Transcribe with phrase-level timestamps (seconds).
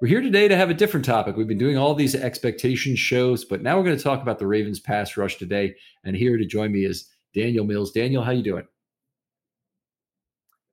[0.00, 1.36] We're here today to have a different topic.
[1.36, 4.46] We've been doing all these expectation shows, but now we're going to talk about the
[4.46, 5.74] Ravens pass rush today.
[6.04, 7.90] And here to join me is Daniel Mills.
[7.90, 8.64] Daniel, how you doing?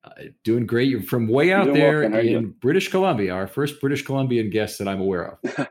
[0.03, 0.11] Uh,
[0.43, 0.89] doing great.
[0.89, 5.01] You're from way out there in British Columbia, our first British Columbian guest that I'm
[5.01, 5.55] aware of.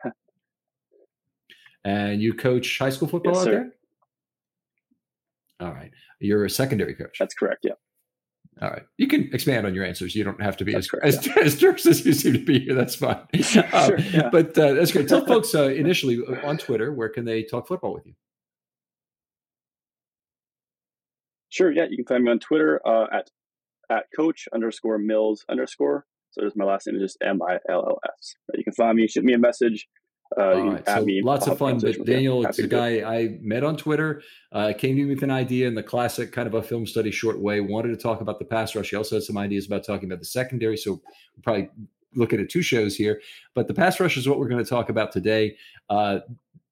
[1.85, 3.53] and you coach high school football yes, out sir.
[3.53, 3.71] there?
[5.69, 5.93] All right.
[6.19, 7.19] You're a secondary coach.
[7.21, 7.61] That's correct.
[7.63, 7.75] Yeah.
[8.63, 8.83] All right.
[8.99, 10.15] You can expand on your answers.
[10.15, 11.33] You don't have to be as, correct, as, yeah.
[11.43, 12.75] as terse as you seem to be here.
[12.75, 13.19] That's fine.
[13.43, 14.29] sure, Um, yeah.
[14.31, 15.09] But uh, that's great.
[15.09, 18.15] Tell folks uh, initially uh, on Twitter, where can they talk football with you?
[21.49, 21.73] Sure.
[21.73, 21.87] Yeah.
[21.91, 23.31] You can find me on Twitter uh, at
[23.91, 26.07] at coach underscore mills underscore.
[26.31, 28.35] So there's my last name is just M I L L S.
[28.55, 29.87] You can find me, shoot me a message.
[30.37, 30.87] Uh, All you can right.
[30.87, 31.75] So lots of fun.
[31.75, 32.15] But conversation with you.
[32.15, 35.23] Daniel, Happy it's a to guy I met on Twitter, uh, came to me with
[35.23, 38.21] an idea in the classic kind of a film study short way, wanted to talk
[38.21, 38.91] about the pass rush.
[38.91, 40.77] He also had some ideas about talking about the secondary.
[40.77, 41.69] So we'll probably
[42.15, 43.21] looking at two shows here.
[43.55, 45.57] But the pass rush is what we're going to talk about today.
[45.89, 46.21] Uh,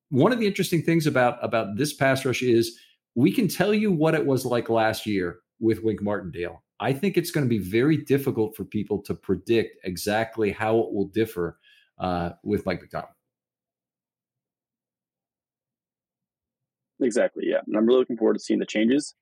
[0.08, 2.78] one of the interesting things about about this pass rush is
[3.14, 6.62] we can tell you what it was like last year with Wink Martindale.
[6.80, 10.92] I think it's going to be very difficult for people to predict exactly how it
[10.92, 11.58] will differ
[11.98, 13.14] uh, with Mike Macdonald.
[17.02, 17.44] Exactly.
[17.46, 17.58] Yeah.
[17.66, 19.14] And I'm really looking forward to seeing the changes,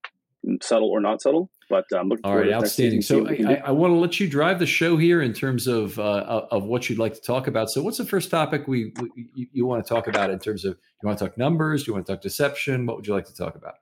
[0.63, 1.51] subtle or not subtle.
[1.69, 3.01] But I'm looking All forward right, to outstanding.
[3.01, 3.55] So what we can I.
[3.55, 6.65] I, I want to let you drive the show here in terms of uh, of
[6.65, 7.71] what you'd like to talk about.
[7.71, 10.65] So, what's the first topic we, we you, you want to talk about in terms
[10.65, 11.85] of you want to talk numbers?
[11.85, 12.87] Do you want to talk deception?
[12.87, 13.75] What would you like to talk about?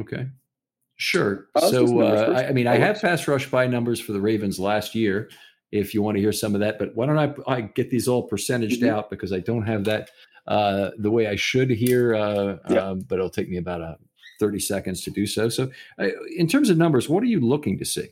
[0.00, 0.28] Okay,
[0.96, 1.48] sure.
[1.54, 2.32] Uh, some so, uh.
[2.34, 3.00] I, I mean, I have works.
[3.02, 5.28] pass rush by numbers for the Ravens last year.
[5.70, 8.08] If you want to hear some of that, but why don't I, I get these
[8.08, 8.88] all percentaged Mhm.
[8.88, 10.10] out because I don't have that
[10.48, 12.14] uh, the way I should here.
[12.14, 12.88] Uh, Yeah.
[12.90, 13.94] um, but it'll take me about uh,
[14.40, 15.48] 30 seconds to do so.
[15.48, 15.70] So,
[16.00, 18.08] uh, in terms of numbers, what are you looking to see?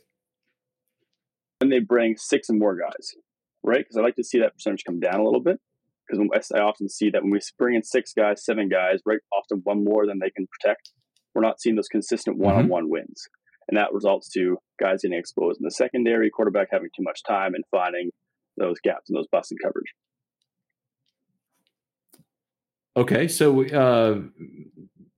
[1.59, 3.15] when they bring six and more guys,
[3.63, 3.79] right?
[3.79, 5.59] Because I like to see that percentage come down a little bit.
[6.07, 9.61] Because I often see that when we bring in six guys, seven guys, right, often
[9.63, 10.91] one more than they can protect,
[11.35, 13.23] we're not seeing those consistent one-on-one wins,
[13.67, 17.55] and that results to guys getting exposed in the secondary, quarterback having too much time
[17.55, 18.11] and finding
[18.55, 19.93] those gaps and those busts in coverage.
[22.97, 24.21] Okay, so uh,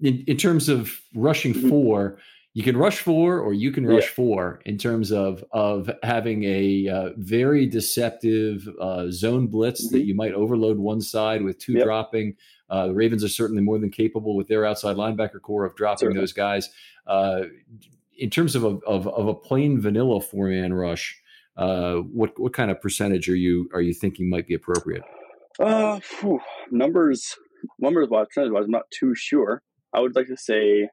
[0.02, 1.70] in in terms of rushing Mhm.
[1.70, 2.18] four,
[2.54, 4.16] you can rush four or you can rush Yeah.
[4.16, 10.06] four in terms of of having a uh, very deceptive uh, zone blitz that Mhm.
[10.08, 11.84] you might overload one side with two Yep.
[11.86, 12.36] dropping.
[12.70, 16.08] Uh, the Ravens are certainly more than capable with their outside linebacker core of dropping
[16.08, 16.22] Certainly.
[16.22, 16.70] those guys.
[17.08, 17.46] Uh,
[18.18, 21.20] in terms of a, of, of a plain vanilla four man rush,
[21.56, 25.04] uh, what what kind of percentage are you are you thinking might be appropriate?
[25.60, 26.40] Uh, phew,
[26.72, 27.36] numbers,
[27.80, 29.62] numbers wise, percentage wise, I'm not too sure.
[29.94, 30.90] I would like to say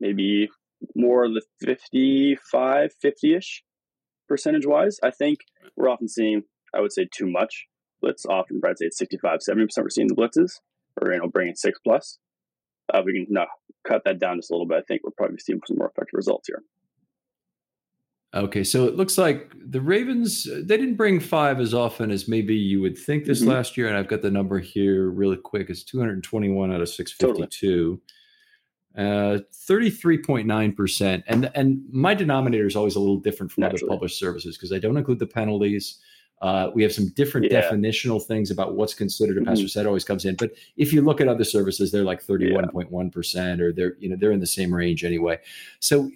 [0.00, 0.48] maybe
[0.96, 3.62] more the 55, 50 ish
[4.28, 4.98] percentage wise.
[5.02, 5.40] I think
[5.76, 6.42] we're often seeing,
[6.74, 7.66] I would say, too much
[8.00, 8.24] blitz.
[8.26, 10.60] Often, I'd say it's 65, 70% we're seeing the blitzes.
[11.00, 12.18] or you know bring in six plus,
[12.92, 13.46] uh, we can no,
[13.86, 14.78] cut that down just a little bit.
[14.78, 16.62] I think we'll probably see some more effective results here.
[18.32, 22.54] Okay, so it looks like the Ravens they didn't bring five as often as maybe
[22.54, 23.50] you would think this mm-hmm.
[23.50, 25.68] last year, and I've got the number here really quick.
[25.68, 27.66] It's 221 out of 652.
[27.66, 28.00] Totally.
[28.96, 29.38] Uh,
[29.68, 31.22] 33.9%.
[31.26, 33.84] And and my denominator is always a little different from Naturally.
[33.84, 35.98] other published services because I don't include the penalties.
[36.40, 37.62] Uh, we have some different yeah.
[37.62, 39.66] definitional things about what's considered a pass mm-hmm.
[39.66, 40.36] set always comes in.
[40.36, 43.62] But if you look at other services, they're like 31.1% yeah.
[43.62, 45.38] or they're, you know, they're in the same range anyway.
[45.80, 46.10] So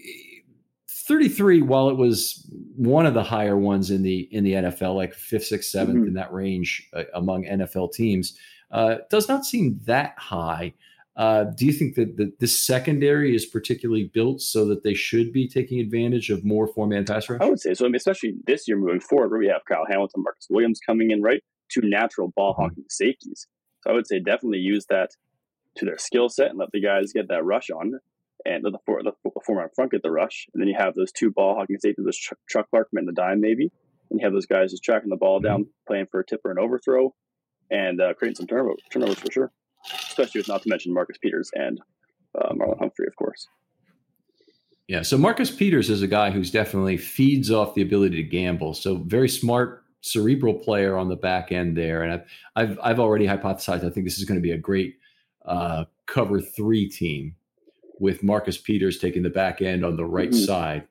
[1.06, 5.15] 33, while it was one of the higher ones in the in the NFL, like
[5.15, 6.06] fifth, sixth, 7th mm-hmm.
[6.09, 8.39] in that range uh, among NFL teams,
[8.71, 10.73] uh, does not seem that high.
[11.17, 15.33] Uh, do you think that the, this secondary is particularly built so that they should
[15.33, 17.41] be taking advantage of more four man pass rush?
[17.41, 17.85] I would say so.
[17.85, 21.11] I mean, especially this year moving forward, where we have Kyle Hamilton, Marcus Williams coming
[21.11, 21.43] in, right?
[21.71, 23.05] Two natural ball hawking mm-hmm.
[23.05, 23.47] safeties.
[23.83, 25.11] So I would say definitely use that
[25.77, 27.93] to their skill set and let the guys get that rush on
[28.44, 30.94] and the four the, the four man front get the rush, and then you have
[30.94, 33.70] those two ball hawking safeties, those Chuck, Chuck Clarkman and the dime maybe,
[34.11, 35.70] and you have those guys just tracking the ball down, mm-hmm.
[35.87, 37.14] playing for a tip or an overthrow,
[37.70, 39.52] and uh, creating some turnover, turnovers for sure.
[40.08, 41.79] Especially with not to mention Marcus Peters and
[42.41, 43.46] uh, Marlon Humphrey, of course.
[44.88, 48.75] Yeah, so Marcus Peters is a guy who's definitely feeds off the ability to gamble.
[48.75, 52.25] So very smart, cerebral player on the back end there, and I've
[52.56, 54.96] I've, I've already hypothesized I think this is going to be a great
[55.46, 57.37] uh, cover three team
[57.99, 60.44] with Marcus Peters taking the back end on the right mm-hmm.
[60.44, 60.88] side,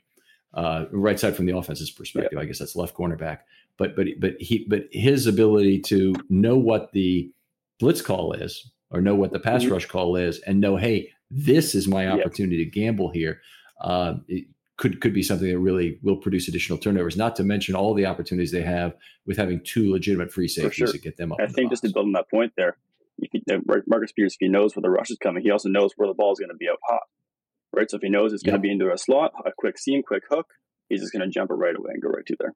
[0.53, 2.33] uh, right side from the offense's perspective.
[2.33, 2.39] Yeah.
[2.41, 3.39] I guess that's left cornerback.
[3.77, 7.31] But but but he but his ability to know what the
[7.79, 9.73] blitz call is or know what the pass mm-hmm.
[9.73, 12.65] rush call is and know hey this is my opportunity yeah.
[12.65, 13.41] to gamble here.
[13.81, 14.15] Uh,
[14.77, 17.17] could could be something that really will produce additional turnovers.
[17.17, 18.93] Not to mention all the opportunities they have
[19.25, 20.87] with having two legitimate free safeties sure.
[20.87, 21.39] to get them up.
[21.41, 22.77] I think just to build on that point there,
[23.87, 26.13] Marcus Peters, if he knows where the rush is coming, he also knows where the
[26.13, 27.03] ball is going to be up hot,
[27.71, 27.89] right?
[27.89, 30.23] So if he knows it's going to be into a slot, a quick seam, quick
[30.29, 30.47] hook,
[30.89, 32.53] he's just going to jump it right away and go right to there.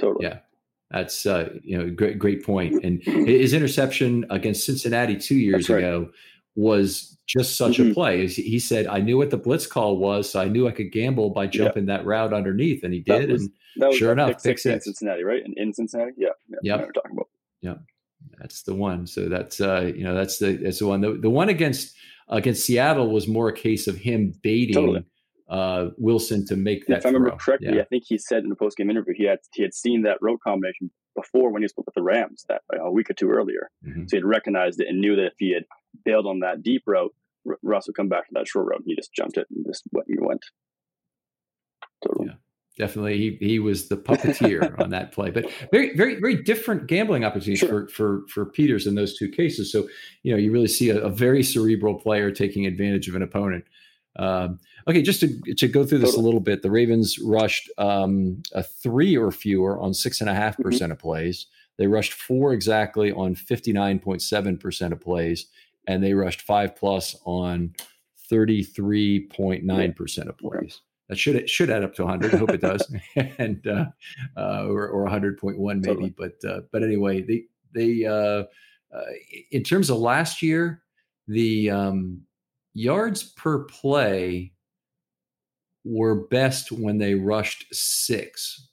[0.00, 0.26] Totally.
[0.26, 0.38] Yeah.
[0.90, 2.84] That's uh, you know great great point.
[2.84, 5.78] And his interception against Cincinnati two years right.
[5.78, 6.10] ago
[6.54, 7.90] was just such mm-hmm.
[7.90, 8.26] a play.
[8.28, 11.30] He said, "I knew what the blitz call was, so I knew I could gamble
[11.30, 13.28] by jumping that route underneath," and he did.
[13.28, 13.48] That Was,
[13.80, 15.42] and sure enough, pick six, in Cincinnati, right?
[15.44, 16.80] And in Cincinnati, yeah, yeah, yep.
[16.80, 17.28] we're talking about.
[17.60, 17.74] Yeah,
[18.38, 19.06] that's the one.
[19.06, 21.00] So that's uh, you know that's the that's the one.
[21.00, 21.94] The, the one against
[22.28, 25.04] against Seattle was more a case of him baiting totally.
[25.48, 26.98] uh, Wilson to make that.
[26.98, 27.38] If I remember throw.
[27.38, 27.82] correctly, yeah.
[27.82, 30.18] I think he said in a post game interview he had he had seen that
[30.20, 33.70] road combination before when he was with the Rams that a week or two earlier.
[33.86, 34.06] Mm-hmm.
[34.06, 35.64] So he had recognized it and knew that if he had
[36.04, 37.14] bailed on that deep route,
[37.62, 38.80] Russ would come back to that short route.
[38.80, 40.08] And He just jumped it and just went.
[40.08, 40.44] He went.
[42.02, 42.28] Totally.
[42.30, 42.34] Yeah
[42.76, 47.24] definitely he he was the puppeteer on that play but very very very different gambling
[47.24, 47.86] opportunities sure.
[47.86, 49.86] for for for peters in those two cases so
[50.22, 53.64] you know you really see a, a very cerebral player taking advantage of an opponent
[54.16, 56.22] um, okay just to to go through this totally.
[56.22, 60.34] a little bit the ravens rushed um, a three or fewer on six and a
[60.34, 60.62] half mm-hmm.
[60.62, 61.46] percent of plays
[61.76, 65.46] they rushed four exactly on 59.7 percent of plays
[65.86, 67.74] and they rushed five plus on
[68.30, 70.80] 33.9 percent of plays
[71.14, 72.34] that should it should add up to 100.
[72.34, 72.92] I hope it does,
[73.38, 73.86] and uh,
[74.36, 75.86] uh, or, or 100.1 maybe.
[75.86, 76.14] Totally.
[76.16, 78.44] But uh, but anyway, they they uh,
[78.92, 79.04] uh,
[79.52, 80.82] in terms of last year,
[81.28, 82.22] the um,
[82.72, 84.52] yards per play
[85.84, 88.68] were best when they rushed six.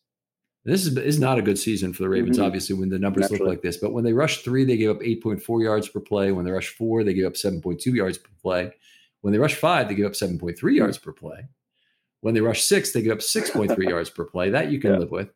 [0.63, 2.45] This is, is not a good season for the Ravens, mm-hmm.
[2.45, 3.39] obviously, when the numbers Naturally.
[3.39, 3.77] look like this.
[3.77, 6.31] But when they rushed three, they gave up 8.4 yards per play.
[6.31, 8.71] When they rushed four, they gave up 7.2 yards per play.
[9.21, 11.47] When they rushed five, they gave up 7.3 yards per play.
[12.21, 14.49] When they rush six, they give up 6.3 yards per play.
[14.49, 14.99] That you can yeah.
[14.99, 15.29] live with.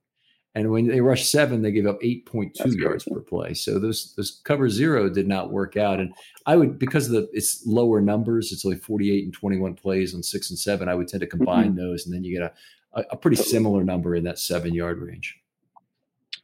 [0.56, 3.14] And when they rush seven, they give up 8.2 That's yards crazy.
[3.14, 3.54] per play.
[3.54, 6.00] So those those cover zero did not work out.
[6.00, 6.14] And
[6.46, 10.24] I would because of the it's lower numbers, it's only 48 and 21 plays on
[10.24, 10.88] six and seven.
[10.88, 11.78] I would tend to combine mm-hmm.
[11.78, 12.54] those, and then you get
[12.94, 15.38] a, a, a pretty similar number in that seven yard range.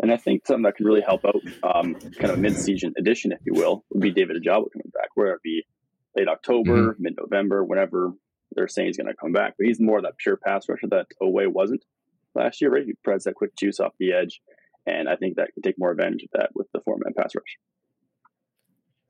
[0.02, 3.32] And I think something that could really help out, um, kind of a mid-season addition,
[3.32, 5.64] if you will, would be David Ojabo coming back, where it be
[6.16, 7.04] late October, mm-hmm.
[7.04, 8.14] mid-November, whenever
[8.56, 9.56] they're saying he's going to come back.
[9.58, 11.84] But he's more of that pure pass rusher that Oweh wasn't
[12.36, 12.86] last year, right?
[12.86, 14.42] He provides that quick juice off the edge.
[14.86, 17.36] And I think that can take more advantage of that with the four man pass
[17.36, 17.58] rush.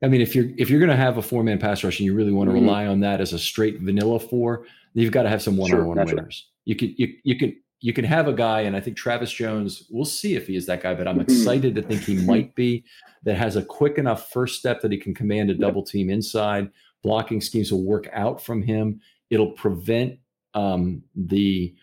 [0.02, 2.06] I mean, if you're if you're going to have a four man pass rush and
[2.06, 2.64] you really want to mm-hmm.
[2.66, 5.86] rely on that as a straight vanilla four, you've got to have some one on
[5.86, 6.48] one winners.
[6.64, 9.86] You can you you can you can have a guy, and I think Travis Jones.
[9.90, 11.32] We'll see if he is that guy, but I'm mm-hmm.
[11.32, 12.84] excited to think he might be.
[13.24, 16.70] That has a quick enough first step that he can command a double team inside.
[17.04, 19.00] Blocking schemes will work out from him,
[19.32, 20.18] it'll prevent
[20.54, 21.74] um, the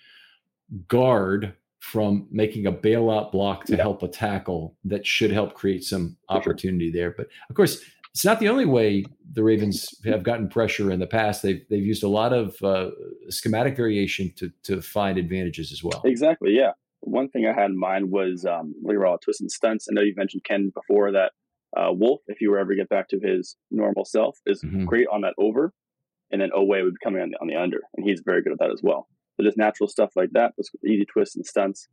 [0.87, 6.15] guard from making a bailout block to help a tackle that should help create some
[6.29, 7.11] opportunity there.
[7.17, 7.81] But of course,
[8.13, 11.41] it's not the only way the Ravens have gotten pressure in the past.
[11.41, 12.91] They've they've used a lot of uh,
[13.29, 16.01] schematic variation to to find advantages as well.
[16.05, 16.51] Exactly.
[16.51, 16.73] Yeah.
[17.01, 19.87] One thing I had in mind was um, all twist and stunts.
[19.89, 21.31] I know you mentioned Ken before that
[21.77, 24.85] uh, Wolfe, if you were ever get back to his normal self, is mm-hmm.
[24.85, 25.73] great on that over,
[26.31, 28.53] and then Oweh would be coming on the, on the under, and he's very good
[28.53, 29.07] at that as well.
[29.35, 31.87] So just natural stuff like that, those easy twists and stunts,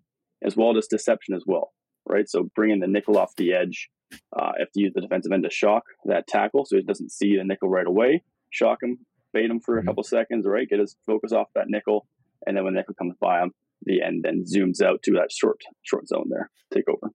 [0.44, 1.72] as well as deception as well,
[2.08, 2.28] right?
[2.28, 3.88] So bringing the nickel off the edge,
[4.36, 7.36] uh, if you use the defensive end to shock that tackle, so he doesn't see
[7.36, 8.98] the nickel right away, shock him,
[9.32, 9.88] bait him for a mm-hmm.
[9.88, 10.68] couple seconds, right?
[10.68, 12.06] Get his focus off that nickel,
[12.46, 13.52] and then when the nickel comes by him,
[13.82, 17.12] the end then zooms out to that short short zone there, take over.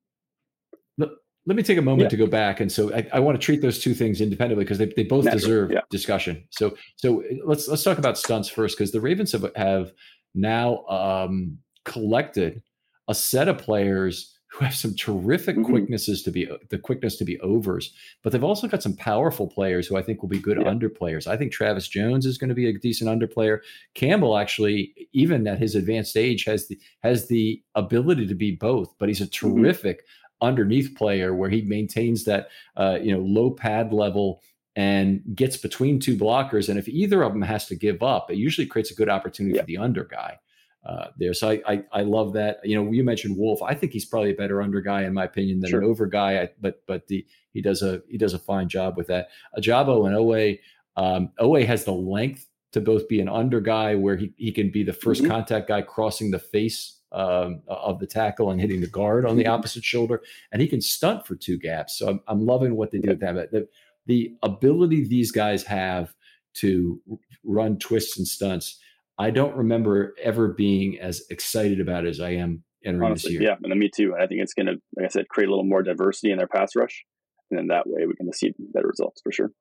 [1.47, 2.09] Let me take a moment yeah.
[2.09, 4.77] to go back, and so I, I, want to treat those two things independently because
[4.77, 5.79] they, they both deserve yeah.
[5.89, 6.43] discussion.
[6.51, 9.91] So so let's let's talk about stunts first because the Ravens have have
[10.35, 12.61] now um, collected
[13.07, 15.71] a set of players who have some terrific mm-hmm.
[15.71, 19.87] quicknesses to be the quickness to be overs, but they've also got some powerful players
[19.87, 20.67] who I think will be good yeah.
[20.67, 21.25] under players.
[21.25, 23.61] I think Travis Jones is going to be a decent under player.
[23.95, 28.93] Campbell actually, even at his advanced age, has the has the ability to be both,
[28.99, 29.61] but he's a mm-hmm.
[29.61, 34.41] terrific mm-hmm underneath player where he maintains that uh, you know low pad level
[34.75, 36.69] and gets between two blockers.
[36.69, 39.55] And if either of them has to give up, it usually creates a good opportunity
[39.55, 39.61] yeah.
[39.61, 40.39] for the under guy.
[40.83, 42.59] Uh, there, so I, I, I love that.
[42.63, 43.61] You know, you mentioned Wolfe.
[43.61, 45.81] I think he's probably a better under guy in my opinion than sure.
[45.81, 46.41] an over guy.
[46.41, 49.29] I, but but the he does a he does a fine job with that.
[49.57, 50.59] Ojabo and Oweh.
[50.97, 54.71] Um, Oweh has the length to both be an under guy where he, he can
[54.71, 55.27] be the 1st mm-hmm.
[55.27, 59.43] contact guy crossing the face um, of the tackle and hitting the guard on the
[59.43, 59.53] mm-hmm.
[59.53, 61.97] opposite shoulder, and he can stunt for two gaps.
[61.97, 63.51] So I'm, I'm loving what they do with that.
[63.51, 63.67] The,
[64.05, 66.13] the ability these guys have
[66.55, 67.01] to
[67.43, 68.79] run twists and stunts,
[69.17, 73.49] I don't remember ever being as excited about as I am entering Honestly, this year.
[73.51, 74.15] Yeah, and me too.
[74.15, 76.47] I think it's going to, like I said, create a little more diversity in their
[76.47, 77.05] pass rush,
[77.49, 79.51] and then that way we can see better results for sure.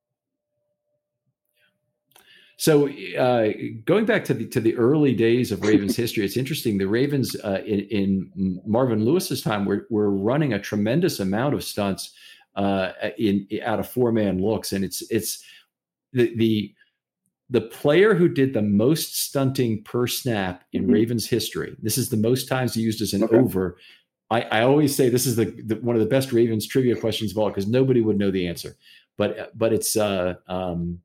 [2.60, 3.52] So uh,
[3.86, 6.76] going back to the to the early days of Ravens history, it's interesting.
[6.76, 7.80] The Ravens uh, in,
[8.36, 12.12] in, Marvin Lewis's time were were running a tremendous amount of stunts
[12.56, 15.42] uh, in out of four man looks, and it's it's
[16.12, 16.74] the the
[17.48, 20.92] the player who did the most stunting per snap in mm-hmm.
[20.92, 21.74] Ravens history.
[21.80, 23.38] This is the most times used as an okay.
[23.38, 23.78] over.
[24.28, 27.32] I, I, always say this is the, the, one of the best Ravens trivia questions
[27.32, 28.76] of all because nobody would know the answer.
[29.16, 31.00] But but it's uh, um,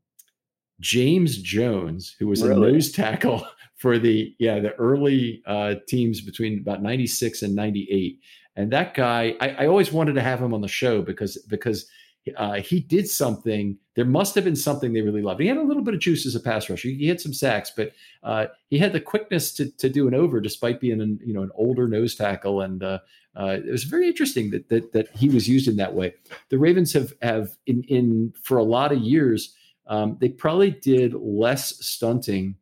[0.80, 2.70] James Jones, who was really?
[2.70, 7.56] a nose tackle for the yeah the early uh, teams between about ninety six and
[7.56, 8.20] ninety eight,
[8.56, 11.90] and that guy I, I, always wanted to have him on the show because because
[12.38, 13.78] uh, he did something.
[13.96, 15.40] There must have been something they really loved.
[15.40, 16.90] He had a little bit of juice as a pass rusher.
[16.90, 17.92] He, he had some sacks, but
[18.24, 21.44] uh, he had the quickness to to do an over despite being an you know
[21.44, 23.00] an older nose tackle, and uh,
[23.36, 26.14] uh, it was very interesting that, that that he was used in that way.
[26.50, 29.54] The Ravens have have in in for a lot of years
[29.88, 32.56] um, they probably did less stunting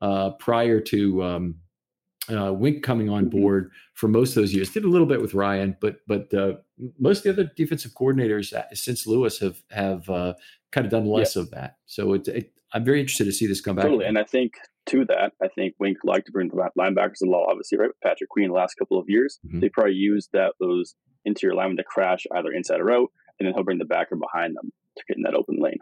[0.00, 1.54] uh, prior to um,
[2.30, 3.38] uh, Wink coming on mm-hmm.
[3.38, 4.70] board for most of those years.
[4.70, 6.54] Did a little bit with Ryan, but but uh,
[6.98, 10.34] most of the other defensive coordinators uh, since Lewis have have uh,
[10.72, 11.76] kind of done less of that.
[11.86, 13.84] So it, it, I'm very interested to see this come back.
[13.84, 14.54] Totally, and I think
[14.86, 17.48] to that, I think Wink liked to bring the linebackers a lot.
[17.48, 19.60] Obviously, right with Patrick Queen the last couple of years, mm-hmm.
[19.60, 20.94] they probably used that those
[21.24, 23.08] interior linemen to crash either inside or out,
[23.38, 25.77] and then he'll bring the backer behind them to get in that open lane.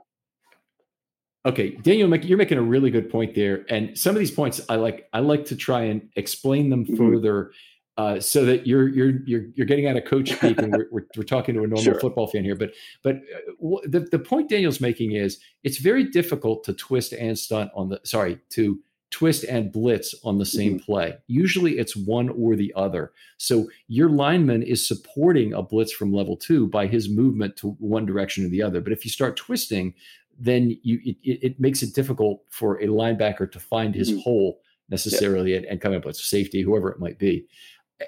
[1.47, 4.75] Okay, Daniel, you're making a really good point there, and some of these points I
[4.75, 5.09] like.
[5.12, 6.97] I like to try and explain them mm-hmm.
[6.97, 7.53] further,
[7.97, 11.07] uh, so that you're you're you're you're getting out of coach speak, and we're, we're,
[11.17, 12.00] we're talking to a normal sure.
[12.00, 12.57] football fan here.
[12.57, 12.73] But
[13.05, 17.71] but uh, the the point Daniel's making is it's very difficult to twist and stunt
[17.76, 20.85] on the sorry to twist and blitz on the same mm-hmm.
[20.85, 21.17] play.
[21.29, 23.12] Usually it's one or the other.
[23.38, 28.05] So your lineman is supporting a blitz from level two by his movement to one
[28.05, 28.81] direction or the other.
[28.81, 29.95] But if you start twisting,
[30.38, 34.21] then you it, it, makes it difficult for a linebacker to find his mm-hmm.
[34.21, 35.59] hole necessarily yeah.
[35.59, 37.47] and, and come up with safety, whoever it might be.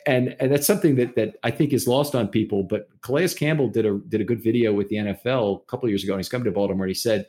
[0.06, 2.62] And and that's something that that I think is lost on people.
[2.62, 6.04] But Calais Campbell did a did a good video with the NFL a couple years
[6.04, 6.84] ago, and he's come to Baltimore.
[6.84, 7.26] and He said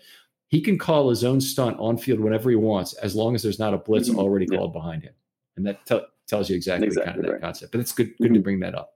[0.50, 3.60] he can call his own stunt on field whenever he wants, as long as there's
[3.60, 4.20] not a blitz mm-hmm.
[4.20, 4.58] already yeah.
[4.58, 5.13] called behind him.
[5.56, 7.39] And that t- tells you exactly, exactly kind of right.
[7.39, 7.72] that concept.
[7.72, 8.34] But it's good good mm-hmm.
[8.34, 8.94] to bring that up.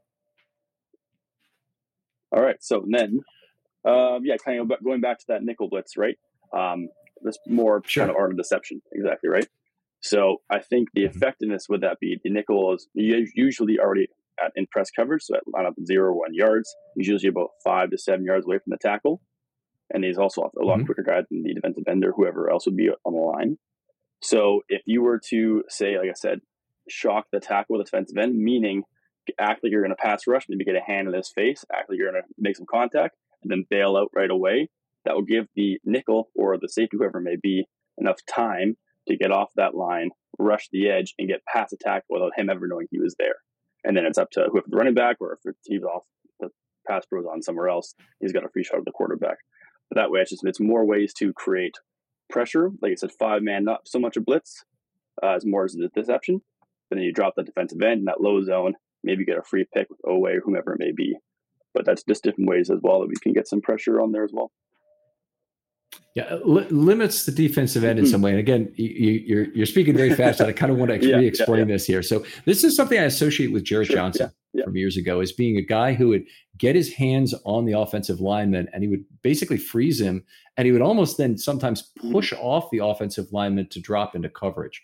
[2.33, 2.61] All right.
[2.61, 3.21] So then
[3.85, 6.17] um, yeah, kind of going back to that nickel blitz, right?
[6.53, 6.89] Um,
[7.21, 8.03] this more sure.
[8.03, 9.47] kind of art of deception, exactly, right?
[10.01, 11.17] So I think the mm-hmm.
[11.17, 14.07] effectiveness would that be the nickel is usually already
[14.43, 16.75] at in press coverage, so at line up zero or one yards.
[16.95, 19.21] He's usually about five to seven yards away from the tackle,
[19.93, 20.85] and he's also a lot mm-hmm.
[20.85, 23.57] quicker guy than the defensive end or whoever else would be on the line.
[24.21, 26.39] So if you were to say, like I said,
[26.89, 28.83] shock the tackle with the defensive end, meaning
[29.39, 31.89] act like you're going to pass rush, maybe get a hand in his face, act
[31.89, 34.69] like you're going to make some contact, and then bail out right away.
[35.05, 37.65] that will give the nickel or the safety, whoever may be,
[37.97, 40.09] enough time to get off that line,
[40.39, 43.35] rush the edge, and get past tackle without him ever knowing he was there.
[43.83, 46.03] And then it's up to whoever the running back, or if he's off
[46.39, 46.49] the
[46.87, 49.37] pass throws on somewhere else, he's got a free shot of the quarterback.
[49.89, 51.75] But that way, it's just it's more ways to create
[52.29, 52.71] pressure.
[52.81, 54.63] Like I said, five man, not so much a blitz,
[55.21, 56.41] uh, as more as a deception.
[56.89, 59.65] But then you drop the defensive end in that low zone, maybe get a free
[59.73, 61.17] pick with Oweh or whomever it may be.
[61.73, 64.23] But that's just different ways as well that we can get some pressure on there
[64.23, 64.51] as well.
[66.15, 68.11] Yeah, li- limits the defensive end in mm-hmm.
[68.11, 68.31] some way.
[68.31, 71.07] And again, you, are you're, you're speaking very fast, and I kind of want to
[71.07, 71.73] yeah, re-explain yeah, yeah.
[71.73, 72.03] this here.
[72.03, 74.31] So this is something I associate with Jarrett sure, Johnson
[74.63, 76.25] from years ago as being a guy who would
[76.57, 80.23] get his hands on the offensive lineman, and he would basically freeze him,
[80.55, 82.11] and he would almost then sometimes mm-hmm.
[82.11, 82.43] push mm-hmm.
[82.43, 84.83] off the offensive lineman to drop into coverage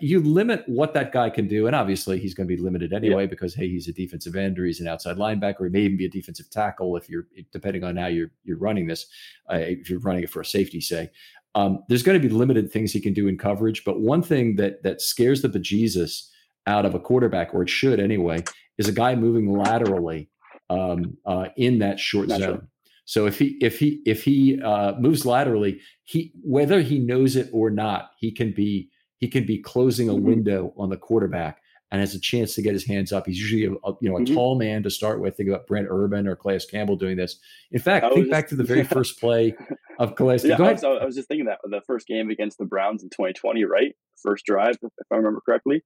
[0.00, 1.66] you limit what that guy can do.
[1.66, 3.28] And obviously, he's going to be limited anyway yeah.
[3.28, 5.64] because, hey, he's a defensive end or he's an outside linebacker.
[5.64, 8.86] He may even be a defensive tackle if you're, depending on how you're, you're running
[8.86, 9.06] this,
[9.52, 11.10] uh, if you're running it for a safety, say.
[11.54, 13.84] Um, there's going to be limited things he can do in coverage.
[13.84, 16.28] But one thing that that scares the bejesus
[16.66, 18.42] out of a quarterback, or it should anyway,
[18.78, 20.30] is a guy moving laterally
[20.70, 22.66] um, uh, in that short zone.
[23.04, 27.50] So if he if he if he uh, moves laterally, he whether he knows it
[27.52, 28.90] or not, he can be
[29.24, 30.26] he can be closing a mm-hmm.
[30.26, 33.24] window on the quarterback and has a chance to get his hands up.
[33.26, 34.34] He's usually a, a you know a mm-hmm.
[34.34, 35.34] tall man to start with.
[35.38, 37.38] Think about Brent Urban or Calais Campbell doing this.
[37.72, 39.56] In fact, think just, back to the very first play
[39.98, 40.40] of Calais.
[40.44, 40.56] Yeah.
[40.60, 43.64] I was, I was just thinking that the first game against the Browns in 2020,
[43.64, 43.94] right?
[44.22, 45.82] First drive, if I remember correctly.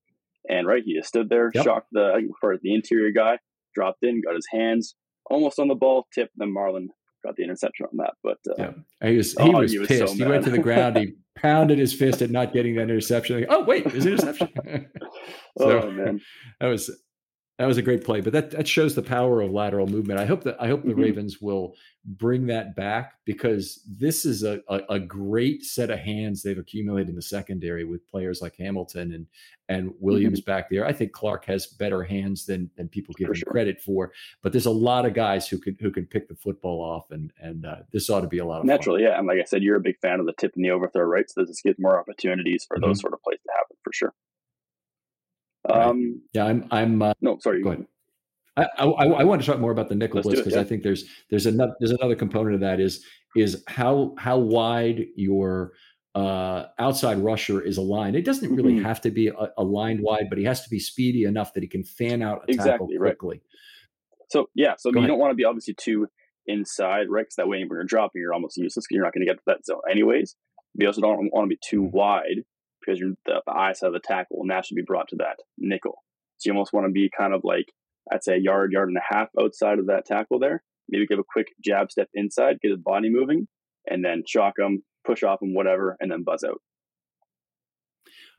[0.50, 1.62] And right, he just stood there, yep.
[1.62, 3.38] shocked the for the interior guy,
[3.74, 4.94] dropped in, got his hands
[5.30, 6.86] almost on the ball, tipped, then Marlon
[7.24, 8.14] got the interception on that.
[8.22, 10.16] But uh, yeah, he was he oh, was he pissed.
[10.16, 10.96] So he went to the ground.
[10.96, 13.40] He pounded his fist at not getting that interception.
[13.40, 14.48] Like, oh wait, there's an interception.
[15.58, 16.20] so oh, man.
[16.60, 16.90] that was
[17.58, 18.20] that was a great play.
[18.20, 20.20] But that that shows the power of lateral movement.
[20.20, 21.00] I hope that I hope the mm-hmm.
[21.00, 21.74] Ravens will
[22.04, 27.10] bring that back because this is a, a, a, great set of hands they've accumulated
[27.10, 29.26] in the secondary with players like Hamilton and
[29.68, 30.50] and Williams mm-hmm.
[30.50, 30.86] back there.
[30.86, 33.52] I think Clark has better hands than than people give for him sure.
[33.52, 34.12] credit for.
[34.42, 37.32] But there's a lot of guys who can who can pick the football off, and
[37.40, 39.10] and uh, this ought to be a lot of naturally, fun.
[39.10, 39.18] yeah.
[39.18, 41.28] And like I said, you're a big fan of the tip and the overthrow, right?
[41.28, 42.86] So this gives more opportunities for mm-hmm.
[42.86, 44.14] those sort of plays to happen for sure.
[45.68, 46.66] Um, yeah, I'm.
[46.70, 47.02] I'm.
[47.02, 47.62] Uh, no, sorry.
[47.62, 47.86] Go ahead.
[48.56, 50.60] I, I, I, want to talk more about the nickel because yeah.
[50.60, 53.04] I think there's there's another there's another component of that is
[53.36, 55.72] is how how wide your
[56.14, 58.16] uh, outside rusher is aligned.
[58.16, 58.84] It doesn't really mm-hmm.
[58.84, 61.68] have to be a, aligned wide, but he has to be speedy enough that he
[61.68, 63.36] can fan out a exactly, tackle quickly.
[63.36, 64.28] Right.
[64.30, 66.08] So yeah, so you don't want to be obviously too
[66.46, 67.22] inside, right?
[67.22, 69.36] Because that way when you're dropping, you're almost useless because you're not going to get
[69.38, 70.34] to that zone anyways.
[70.74, 72.44] But you also don't want to be too wide
[72.80, 75.36] because you're the, the eye side of the tackle will naturally be brought to that
[75.56, 76.02] nickel.
[76.38, 77.72] So you almost want to be kind of like
[78.10, 80.62] I'd say a yard, yard and a half outside of that tackle there.
[80.88, 83.46] Maybe give a quick jab step inside, get his body moving,
[83.86, 86.60] and then shock him, push off him, whatever, and then buzz out.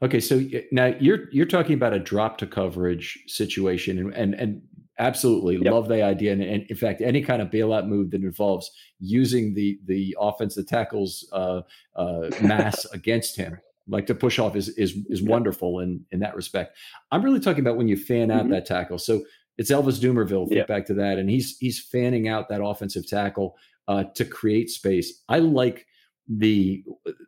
[0.01, 4.61] Okay, so now you're you're talking about a drop to coverage situation, and and, and
[4.97, 5.73] absolutely yep.
[5.73, 9.53] love the idea, and, and, in fact, any kind of bailout move that involves using
[9.53, 11.61] the the offensive tackles uh,
[11.95, 16.35] uh, mass against him like to push off is is is wonderful in in that
[16.35, 16.77] respect.
[17.11, 18.51] I'm really talking about when you fan out mm-hmm.
[18.51, 18.97] that tackle.
[18.97, 19.23] So
[19.57, 20.47] it's Elvis Dumervil.
[20.47, 20.65] Think yeah.
[20.65, 25.21] back to that, and he's he's fanning out that offensive tackle uh, to create space.
[25.27, 25.85] I like
[26.27, 26.83] the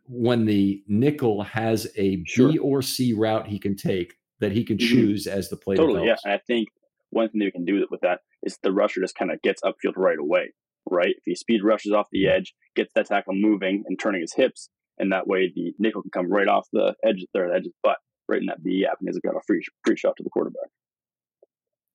[0.08, 2.52] when the nickel has a sure.
[2.52, 4.88] B or C route he can take that he can mm-hmm.
[4.88, 6.00] choose as the play totally.
[6.02, 6.22] Develops.
[6.24, 6.70] Yeah, and I think
[7.10, 9.98] one thing you can do with that is the rusher just kind of gets upfield
[9.98, 10.54] right away.
[10.90, 14.34] Right, if he speed rushes off the edge, gets that tackle moving and turning his
[14.34, 14.70] hips,
[15.02, 17.74] and that way the nickel can come right off the edge there, the edge edge's
[17.84, 17.98] butt,
[18.30, 20.70] right in that B gap, and he's got a free free shot to the quarterback.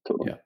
[0.07, 0.31] Totally.
[0.31, 0.37] Yeah.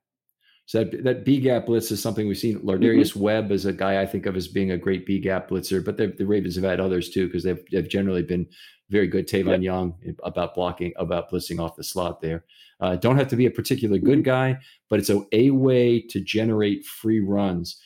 [0.66, 2.60] So that, that B gap blitz is something we've seen.
[2.60, 3.20] Lardarius mm-hmm.
[3.20, 5.96] Webb is a guy I think of as being a great B gap blitzer, but
[5.96, 8.46] the Ravens have had others too because they've, they've generally been
[8.88, 9.26] very good.
[9.26, 12.44] Tavon Young about blocking, about blitzing off the slot there.
[12.78, 14.54] Uh, don't have to be a particular good mm-hmm.
[14.54, 17.80] guy, but it's a, a way to generate free runs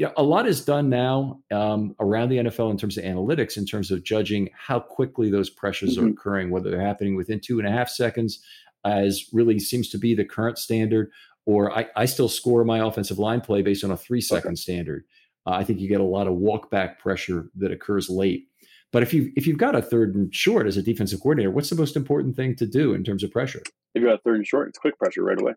[0.00, 3.66] yeah, a lot is done now um, around the NFL in terms of analytics, in
[3.66, 6.06] terms of judging how quickly those pressures mm-hmm.
[6.06, 8.42] are occurring, whether they're happening within two and a half seconds,
[8.86, 11.10] as really seems to be the current standard,
[11.44, 14.56] or I, I still score my offensive line play based on a three second okay.
[14.56, 15.04] standard.
[15.46, 18.48] Uh, I think you get a lot of walk back pressure that occurs late.
[18.92, 21.68] But if you if you've got a third and short as a defensive coordinator, what's
[21.68, 23.60] the most important thing to do in terms of pressure?
[23.94, 25.52] If you got a third and short, it's quick pressure right away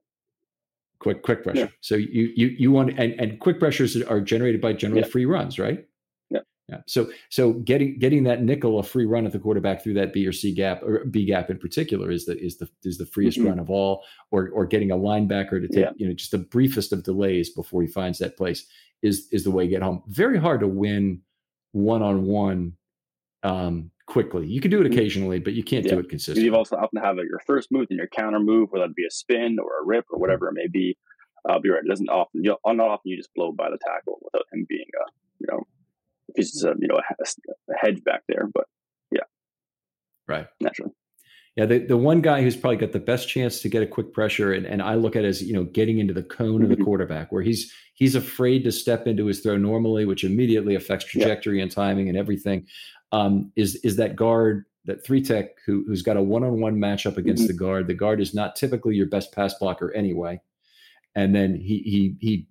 [1.00, 1.60] quick quick pressure.
[1.60, 1.68] Yeah.
[1.82, 5.08] So you you you want and and quick pressures are generated by general yeah.
[5.08, 5.86] free runs, right?
[6.30, 6.40] Yeah.
[6.70, 6.78] Yeah.
[6.88, 10.26] So so getting getting that nickel a free run at the quarterback through that B
[10.26, 13.38] or C gap or B gap in particular is the is the is the freest
[13.38, 13.50] mm-hmm.
[13.50, 16.94] run of all, or or getting a linebacker to take you know just the briefest
[16.94, 18.66] of delays before he finds that place
[19.02, 20.02] is is the way to get home.
[20.08, 21.22] Very hard to win
[21.74, 22.74] one on one
[24.14, 24.46] quickly.
[24.46, 24.94] You can do it mm-hmm.
[24.94, 25.94] occasionally, but you can't yeah.
[25.94, 26.44] do it consistently.
[26.44, 29.12] You also often have your first move and your counter move, whether it be a
[29.12, 30.96] spin or a rip or whatever it may be.
[31.50, 31.82] Uh, be right.
[31.84, 34.68] It doesn't often, you know, not often you just blow by the tackle without him
[34.70, 35.64] being, a, you know,
[36.30, 38.48] if he's just a, you know, a, a hedge back there.
[38.54, 38.66] But
[39.12, 39.26] yeah,
[40.28, 40.92] right, naturally.
[41.56, 44.12] Yeah, the, the one guy who's probably got the best chance to get a quick
[44.12, 46.64] pressure, and, and I look at it as you know getting into the cone mm-hmm.
[46.64, 46.86] of the mm-hmm.
[46.86, 51.58] quarterback, where he's he's afraid to step into his throw normally, which immediately affects trajectory
[51.58, 51.64] yeah.
[51.64, 52.66] and timing and everything.
[53.14, 56.78] Um, is is that guard that three tech who who's got a one on one
[56.78, 57.54] matchup against mm-hmm.
[57.54, 57.88] the guard?
[57.88, 60.42] The guard is not typically your best pass blocker anyway,
[61.16, 62.48] and then he he he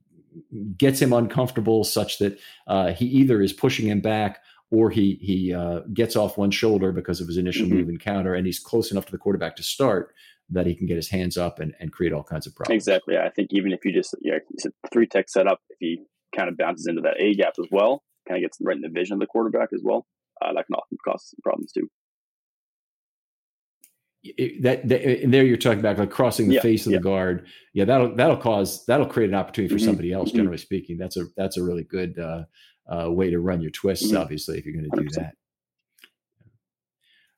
[0.78, 5.52] gets him uncomfortable such that uh, he either is pushing him back or he he
[5.52, 7.78] uh, gets off one shoulder because of his initial mm-hmm.
[7.78, 10.14] move and counter, and he's close enough to the quarterback to start
[10.48, 12.82] that he can get his hands up and, and create all kinds of problems.
[12.82, 13.16] Exactly.
[13.16, 14.38] I think even if you just yeah,
[14.92, 16.02] three tech setup, if he
[16.36, 18.88] kind of bounces into that A gap as well, kind of gets right in the
[18.88, 20.06] vision of the quarterback as well,
[20.42, 21.88] uh, that can often cause some problems too.
[24.24, 26.98] It, that, that, and there you're talking about like crossing the yeah, face of yeah.
[26.98, 27.46] the guard.
[27.74, 29.88] Yeah, that'll that'll cause that'll create an opportunity for mm-hmm.
[29.88, 30.28] somebody else.
[30.28, 30.38] Mm-hmm.
[30.38, 32.44] Generally speaking, that's a that's a really good uh,
[32.86, 34.18] uh, way to run your twists, mm-hmm.
[34.18, 35.34] obviously, if you're going to do that.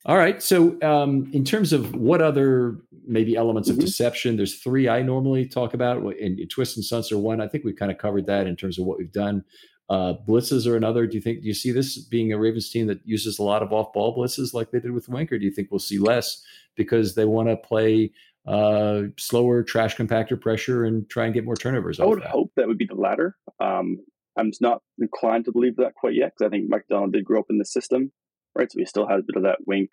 [0.07, 0.43] All right.
[0.43, 3.87] So, um, in terms of what other maybe elements of mm-hmm.
[3.87, 6.03] deception, there's three I normally talk about.
[6.17, 7.41] In, in twist and stunts are one.
[7.41, 9.45] I think we've kind of covered that in terms of what we've done.
[9.91, 11.07] Uh, blitzes are another.
[11.07, 11.43] Do you think?
[11.43, 14.55] Do you see this being a Ravens team that uses a lot of off-ball blitzes
[14.55, 16.43] like they did with Wink, or do you think we'll see less
[16.75, 18.11] because they want to play
[18.47, 22.01] uh, slower trash compactor pressure and try and get more turnovers?
[22.01, 22.31] I would that?
[22.31, 23.37] hope that would be the latter.
[23.61, 23.99] Um,
[24.39, 27.41] I'm not inclined to believe that quite yet because I think Mike Macdonald did grow
[27.41, 28.11] up in the system,
[28.57, 28.71] right?
[28.73, 29.91] So he still has a bit of that Wink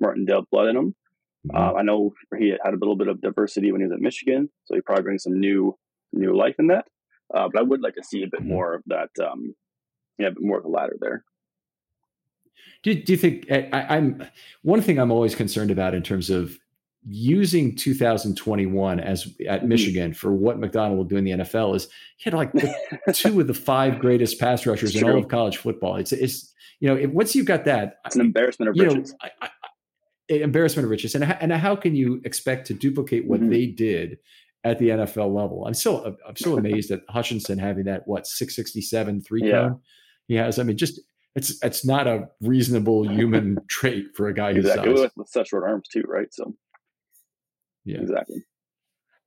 [0.00, 0.94] Martindale blood in him.
[1.46, 1.56] Mm-hmm.
[1.56, 4.48] Uh, I know he had a little bit of diversity when he was at Michigan,
[4.64, 5.76] so he probably brings some new
[6.12, 6.86] new life in that.
[7.34, 8.50] Uh, but I would like to see a bit mm-hmm.
[8.50, 9.54] more of that, um,
[10.18, 11.24] yeah, a bit more of the ladder there.
[12.82, 14.26] Do, do you think I, I'm
[14.62, 16.58] one thing I'm always concerned about in terms of
[17.06, 19.68] using 2021 as at mm-hmm.
[19.68, 22.52] Michigan for what Macdonald will do in the NFL is he had like
[23.12, 25.96] two of the five greatest pass rushers in all of college football.
[25.96, 29.12] It's it's you know it, once you've got that, it's an embarrassment of riches.
[29.12, 33.40] Know, I, I, embarrassment of riches, and and how can you expect to duplicate what
[33.40, 33.50] mm-hmm.
[33.50, 34.18] they did
[34.64, 35.66] at the NFL level?
[35.66, 39.50] I'm still I'm still amazed at Hutchinson having that what 667 three yeah.
[39.50, 39.80] cone
[40.28, 40.58] he has.
[40.58, 41.00] I mean, just
[41.34, 44.92] it's it's not a reasonable human trait for a guy who's exactly.
[44.92, 46.32] with, with such short arms too, right?
[46.32, 46.54] So
[47.84, 48.44] yeah, exactly.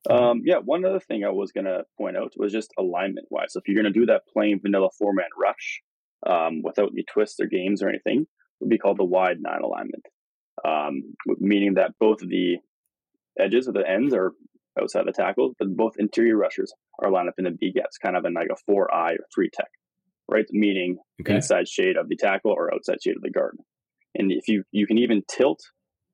[0.10, 3.48] Um, yeah, one other thing I was going to point out was just alignment wise.
[3.52, 5.82] So if you're going to do that plain vanilla four man rush
[6.26, 8.26] um, without any twists or games or anything,
[8.60, 10.06] would be called the wide nine alignment,
[10.66, 11.04] um,
[11.40, 12.58] meaning that both of the
[13.38, 14.32] edges of the ends are
[14.82, 18.16] outside the tackles, but both interior rushers are lined up in the B gaps, kind
[18.16, 19.70] of in like a four eye or three tech,
[20.30, 20.46] right?
[20.52, 21.36] Meaning okay.
[21.36, 23.58] inside shade of the tackle or outside shade of the guard.
[24.16, 25.60] And if you you can even tilt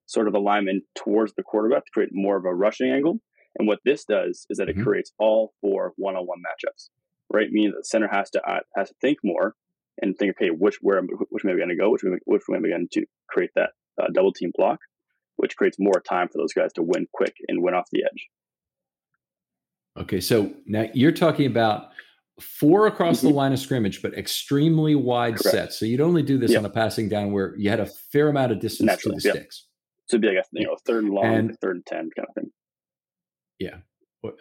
[0.05, 3.19] sort of alignment towards the quarterback to create more of a rushing angle.
[3.57, 4.83] And what this does is that it mm-hmm.
[4.83, 6.89] creates all four one-on-one matchups,
[7.31, 7.47] right?
[7.51, 9.55] Meaning that the center has to uh, has to think more
[10.01, 11.91] and think, okay, which where which way are we going to go?
[11.91, 13.69] Which way, which way are we going to create that
[14.01, 14.79] uh, double team block,
[15.35, 18.27] which creates more time for those guys to win quick and win off the edge.
[19.97, 21.89] Okay, so now you're talking about
[22.39, 23.27] four across mm-hmm.
[23.27, 25.55] the line of scrimmage, but extremely wide Correct.
[25.55, 25.79] sets.
[25.79, 26.59] So you'd only do this yep.
[26.59, 29.27] on a passing down where you had a fair amount of distance Naturally, to the
[29.27, 29.35] yep.
[29.37, 29.67] sticks.
[30.07, 32.27] So it'd be like a you know third and long, and, third and ten kind
[32.27, 32.51] of thing.
[33.59, 33.77] Yeah,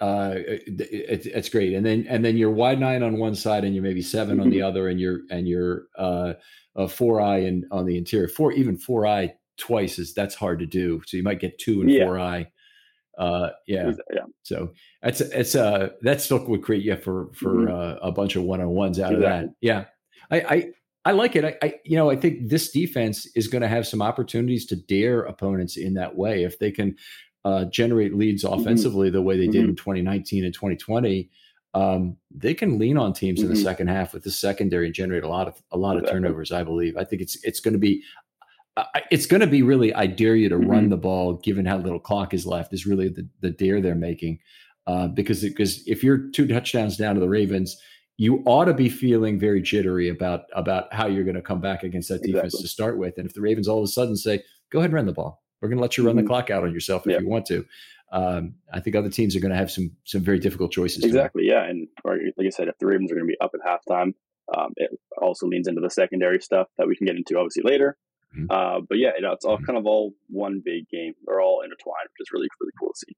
[0.00, 1.74] uh, it, it, it's great.
[1.74, 4.42] And then and then you're wide nine on one side, and you're maybe 7 mm-hmm.
[4.42, 4.66] on the mm-hmm.
[4.66, 6.34] other, and you're and you're uh,
[6.76, 8.28] a four eye and on the interior.
[8.28, 11.02] Four even four eye twice is that's hard to do.
[11.06, 12.04] So you might get two and yeah.
[12.04, 12.48] four eye.
[13.18, 13.92] Uh, yeah.
[14.12, 14.22] yeah.
[14.42, 14.72] So
[15.02, 17.74] that's it's uh that still would create yeah for for mm-hmm.
[17.74, 19.26] uh, a bunch of one on ones out exactly.
[19.26, 19.54] of that.
[19.60, 19.84] Yeah.
[20.30, 20.72] I, I
[21.04, 21.44] I like it.
[21.44, 24.76] I, I, you know, I think this defense is going to have some opportunities to
[24.76, 26.96] dare opponents in that way if they can
[27.44, 28.60] uh, generate leads mm-hmm.
[28.60, 29.16] offensively mm-hmm.
[29.16, 29.70] the way they did mm-hmm.
[29.70, 31.28] in 2019 and 2020.
[31.74, 33.46] Um, they can lean on teams mm-hmm.
[33.46, 33.64] in the mm-hmm.
[33.64, 36.52] second half with the secondary and generate a lot of a lot of turnovers.
[36.52, 36.96] I believe.
[36.96, 38.02] I think it's it's going to be
[39.10, 39.92] it's going to be really.
[39.94, 40.90] I dare you to run mm-hmm.
[40.90, 42.72] the ball, given how little clock is left.
[42.72, 44.38] Is really the the dare they're making
[44.86, 47.76] uh, because because if you're two touchdowns down to the Ravens
[48.22, 51.82] you ought to be feeling very jittery about about how you're going to come back
[51.82, 52.62] against that defense exactly.
[52.62, 53.16] to start with.
[53.16, 55.42] And if the Ravens all of a sudden say, "Go ahead and run the ball,"
[55.60, 56.24] we're going to let you run mm-hmm.
[56.24, 57.64] the clock out on yourself if you want to.
[58.12, 61.04] Um, I think other teams are going to have some some very difficult choices.
[61.04, 61.64] Exactly, yeah.
[61.64, 64.12] And like I said, if the Ravens are going to be up at halftime,
[64.56, 67.96] um, it also leans into the secondary stuff that we can get into obviously later.
[68.36, 68.46] Mm-hmm.
[68.50, 69.64] Uh, but yeah, it, it's all mm-hmm.
[69.66, 71.14] kind of all one big game.
[71.26, 73.16] They're all intertwined, which is really really cool to see.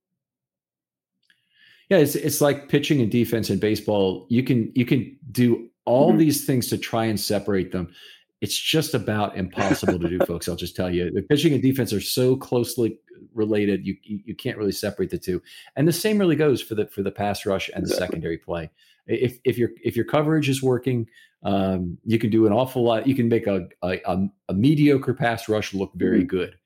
[1.91, 4.27] Yeah, it's it's like pitching and defense in baseball.
[4.31, 6.19] You can you can do all mm-hmm.
[6.19, 7.93] these things to try and separate them.
[8.41, 10.49] it's just about impossible to do, folks.
[10.49, 12.99] I'll just tell you, the pitching and defense are so closely
[13.35, 13.87] related.
[13.87, 15.43] You you can't really separate the two,
[15.77, 18.71] and the same really goes for the for the pass rush and the secondary play.
[19.07, 21.07] If if your if your coverage is working,
[21.43, 23.07] um, you can do an awful lot.
[23.07, 26.29] You can make a a, a mediocre pass rush look very mm-hmm.
[26.29, 26.57] good.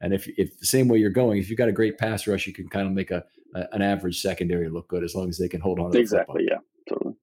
[0.00, 2.46] And if if the same way you're going, if you've got a great pass rush,
[2.46, 5.38] you can kind of make a, a an average secondary look good as long as
[5.38, 5.90] they can hold on.
[5.90, 6.46] to Exactly.
[6.48, 6.58] Yeah.
[6.88, 7.14] Totally.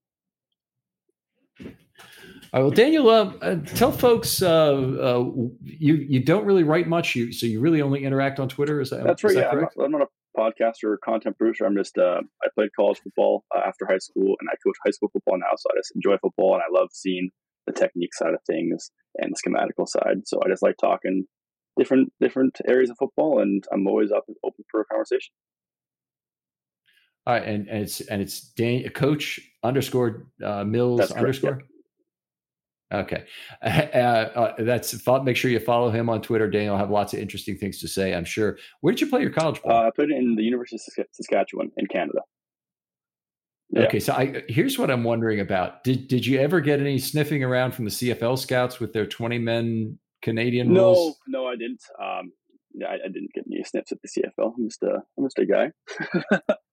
[2.52, 5.24] All right, well, Daniel, uh, uh, tell folks uh, uh,
[5.62, 8.80] you you don't really write much, you so you really only interact on Twitter.
[8.80, 9.34] Is that that's right?
[9.34, 11.64] That yeah, I'm not, I'm not, a podcaster or content producer.
[11.64, 14.90] I'm just uh, I played college football uh, after high school, and I coach high
[14.90, 15.54] school football now.
[15.56, 17.30] So I just enjoy football, and I love seeing
[17.66, 20.26] the technique side of things and the schematical side.
[20.26, 21.24] So I just like talking
[21.78, 25.32] different different areas of football, and I'm always up open for a conversation.
[27.26, 31.62] All right, and, and it's and it's Dan, coach underscore uh, Mills underscore.
[32.92, 33.24] Okay,
[33.62, 36.48] uh, uh, that's make sure you follow him on Twitter.
[36.48, 38.14] Daniel have lots of interesting things to say.
[38.14, 38.58] I'm sure.
[38.80, 39.72] Where did you play your college ball?
[39.72, 42.20] Uh, I played in the University of Saskatchewan in Canada.
[43.70, 43.82] Yeah.
[43.82, 45.82] Okay, so I, here's what I'm wondering about.
[45.82, 49.38] Did did you ever get any sniffing around from the CFL scouts with their 20
[49.38, 51.16] men Canadian no, rules?
[51.26, 51.82] No, no, I didn't.
[52.00, 52.32] Um,
[52.88, 54.52] I, I, didn't get any sniffs at the CFL.
[54.56, 55.72] I'm just a, I'm just a guy.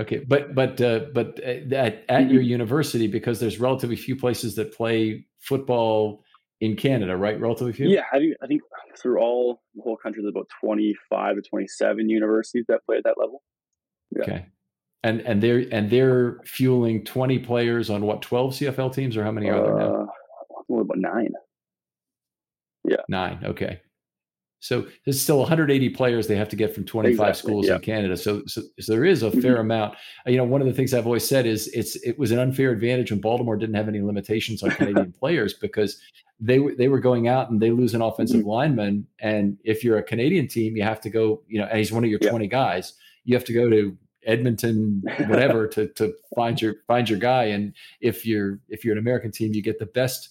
[0.00, 2.30] okay, but but uh, but uh, at, at mm-hmm.
[2.32, 6.24] your university, because there's relatively few places that play football
[6.60, 7.38] in Canada, right?
[7.40, 7.88] Relatively few.
[7.88, 8.62] Yeah, I think, I think
[9.00, 13.14] through all the whole country, there's about 25 to 27 universities that play at that
[13.18, 13.42] level.
[14.10, 14.22] Yeah.
[14.22, 14.46] Okay
[15.02, 19.30] and and they're and they're fueling 20 players on what 12 CFL teams or how
[19.30, 20.08] many are there now?
[20.70, 21.32] Uh, about nine.
[22.84, 23.40] Yeah, nine.
[23.44, 23.80] Okay,
[24.60, 27.76] so there's still 180 players they have to get from 25 exactly, schools yeah.
[27.76, 28.16] in Canada.
[28.16, 29.60] So, so, so there is a fair mm-hmm.
[29.60, 29.96] amount.
[30.26, 32.70] You know, one of the things I've always said is it's it was an unfair
[32.70, 36.00] advantage when Baltimore didn't have any limitations on Canadian players because
[36.40, 38.48] they were they were going out and they lose an offensive mm-hmm.
[38.48, 41.42] lineman, and if you're a Canadian team, you have to go.
[41.46, 42.30] You know, and he's one of your yeah.
[42.30, 42.94] 20 guys.
[43.24, 47.44] You have to go to Edmonton, whatever, to to find your find your guy.
[47.44, 50.30] And if you're if you're an American team, you get the best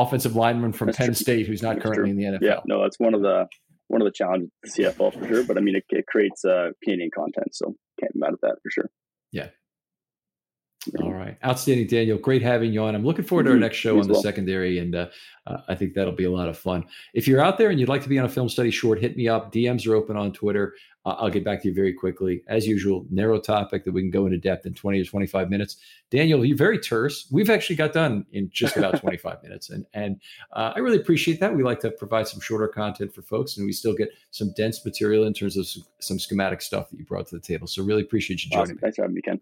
[0.00, 1.14] offensive lineman from that's Penn true.
[1.14, 2.24] State who's not that's currently true.
[2.24, 2.42] in the NFL.
[2.42, 3.46] Yeah, no, that's one of the
[3.88, 5.44] one of the challenges the CFL for sure.
[5.44, 8.56] But I mean, it, it creates uh, Canadian content, so can't be mad at that
[8.62, 8.90] for sure.
[9.32, 9.48] Yeah,
[11.00, 11.36] all right.
[11.44, 12.18] Outstanding, Daniel.
[12.18, 12.94] Great having you on.
[12.94, 13.62] I'm looking forward to our mm-hmm.
[13.62, 14.22] next show on the well.
[14.22, 15.06] secondary, and uh,
[15.46, 16.84] uh, I think that'll be a lot of fun.
[17.14, 19.16] If you're out there and you'd like to be on a film study short, hit
[19.16, 19.52] me up.
[19.52, 20.74] DMs are open on Twitter.
[21.04, 22.42] Uh, I'll get back to you very quickly.
[22.48, 25.76] As usual, narrow topic that we can go into depth in 20 or 25 minutes.
[26.10, 27.26] Daniel, you're very terse.
[27.30, 30.20] We've actually got done in just about 25 minutes, and and
[30.52, 31.54] uh, I really appreciate that.
[31.54, 34.84] We like to provide some shorter content for folks, and we still get some dense
[34.84, 37.66] material in terms of some, some schematic stuff that you brought to the table.
[37.66, 38.76] So really appreciate you joining awesome.
[38.76, 38.80] me.
[38.80, 39.40] Thanks for having me, Ken.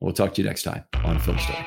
[0.00, 1.66] We'll talk to you next time on Film Study.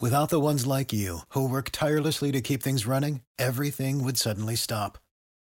[0.00, 4.54] Without the ones like you, who work tirelessly to keep things running, everything would suddenly
[4.54, 4.98] stop